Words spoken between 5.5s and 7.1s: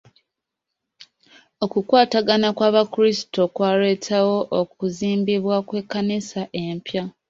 kw'ekkanisa empya.